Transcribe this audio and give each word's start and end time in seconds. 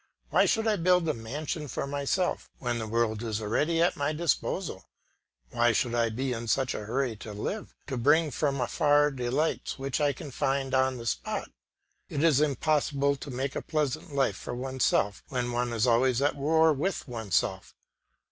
Why 0.31 0.45
should 0.45 0.65
I 0.67 0.77
build 0.77 1.07
a 1.07 1.13
mansion 1.13 1.67
for 1.67 1.85
myself 1.85 2.49
when 2.57 2.79
the 2.79 2.87
world 2.87 3.21
is 3.21 3.39
already 3.39 3.79
at 3.83 3.95
my 3.95 4.13
disposal? 4.13 4.89
Why 5.51 5.73
should 5.73 5.93
I 5.93 6.09
be 6.09 6.33
in 6.33 6.47
such 6.47 6.73
a 6.73 6.85
hurry 6.85 7.15
to 7.17 7.33
live, 7.33 7.75
to 7.85 7.97
bring 7.97 8.31
from 8.31 8.59
afar 8.59 9.11
delights 9.11 9.77
which 9.77 10.01
I 10.01 10.11
can 10.11 10.31
find 10.31 10.73
on 10.73 10.97
the 10.97 11.05
spot? 11.05 11.51
It 12.09 12.23
is 12.23 12.41
impossible 12.41 13.15
to 13.17 13.29
make 13.29 13.55
a 13.55 13.61
pleasant 13.61 14.11
life 14.15 14.37
for 14.37 14.55
oneself 14.55 15.21
when 15.27 15.51
one 15.51 15.71
is 15.71 15.85
always 15.85 16.19
at 16.19 16.35
war 16.35 16.73
with 16.73 17.07
oneself. 17.07 17.75